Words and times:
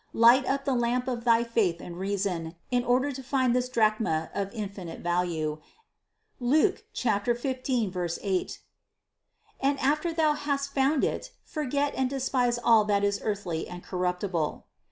Light 0.15 0.47
up 0.47 0.65
the 0.65 0.73
lamp 0.73 1.07
of 1.07 1.25
thy 1.25 1.43
faith 1.43 1.79
and 1.79 1.95
reason 1.99 2.55
in 2.71 2.83
order 2.83 3.11
to 3.11 3.21
find 3.21 3.55
this 3.55 3.69
drachm 3.69 4.07
of 4.33 4.51
infinite 4.51 5.01
value, 5.01 5.61
and 6.39 6.57
after 6.99 7.33
thou 7.35 7.43
hast 7.43 7.45
(Luke 7.45 7.61
15, 7.63 7.93
8) 8.23 8.59
found 10.73 11.03
it, 11.03 11.31
forget 11.43 11.93
and 11.93 12.09
despise 12.09 12.57
all 12.57 12.83
that 12.85 13.03
is 13.03 13.21
earthly 13.23 13.67
and 13.67 13.83
corruptible. 13.83 14.65